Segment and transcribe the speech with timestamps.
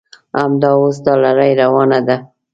[0.39, 2.15] همدا اوس دا لړۍ روانه ده.